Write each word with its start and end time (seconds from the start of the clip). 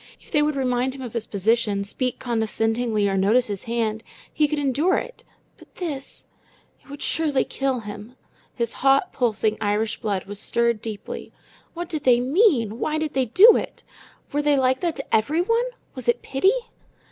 If 0.19 0.31
they 0.31 0.41
would 0.41 0.55
remind 0.55 0.95
him 0.95 1.03
of 1.03 1.13
his 1.13 1.27
position, 1.27 1.83
speak 1.83 2.17
condescendingly, 2.17 3.07
or 3.07 3.15
notice 3.15 3.45
his 3.45 3.65
hand, 3.65 4.01
he 4.33 4.47
could 4.47 4.57
endure 4.57 4.95
it, 4.97 5.23
but 5.59 5.75
this 5.75 6.25
it 6.91 7.01
surely 7.03 7.33
would 7.33 7.49
kill 7.49 7.81
him! 7.81 8.15
His 8.55 8.73
hot, 8.81 9.13
pulsing 9.13 9.59
Irish 9.61 10.01
blood 10.01 10.25
was 10.25 10.39
stirred 10.39 10.81
deeply. 10.81 11.31
What 11.75 11.87
did 11.87 12.03
they 12.03 12.19
mean? 12.19 12.79
Why 12.79 12.97
did 12.97 13.13
they 13.13 13.25
do 13.25 13.55
it? 13.55 13.83
Were 14.33 14.41
they 14.41 14.57
like 14.57 14.79
that 14.79 14.95
to 14.95 15.15
everyone? 15.15 15.65
Was 15.93 16.09
it 16.09 16.23
pity? 16.23 16.57